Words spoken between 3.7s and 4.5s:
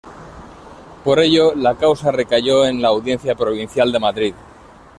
de Madrid.